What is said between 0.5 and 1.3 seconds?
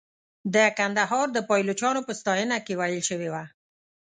د کندهار